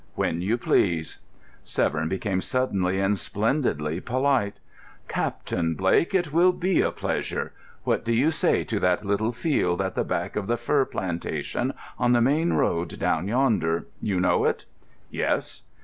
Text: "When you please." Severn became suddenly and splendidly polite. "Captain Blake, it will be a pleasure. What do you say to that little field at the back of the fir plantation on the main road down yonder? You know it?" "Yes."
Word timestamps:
"When 0.15 0.41
you 0.41 0.57
please." 0.57 1.19
Severn 1.63 2.09
became 2.09 2.41
suddenly 2.41 2.99
and 2.99 3.15
splendidly 3.19 3.99
polite. 4.01 4.59
"Captain 5.07 5.75
Blake, 5.75 6.15
it 6.15 6.33
will 6.33 6.51
be 6.53 6.81
a 6.81 6.89
pleasure. 6.89 7.53
What 7.83 8.03
do 8.03 8.11
you 8.11 8.31
say 8.31 8.63
to 8.63 8.79
that 8.79 9.05
little 9.05 9.31
field 9.31 9.79
at 9.79 9.93
the 9.93 10.03
back 10.03 10.35
of 10.35 10.47
the 10.47 10.57
fir 10.57 10.85
plantation 10.85 11.75
on 11.99 12.13
the 12.13 12.19
main 12.21 12.53
road 12.53 12.97
down 12.97 13.27
yonder? 13.27 13.85
You 14.01 14.19
know 14.19 14.43
it?" 14.45 14.65
"Yes." 15.11 15.61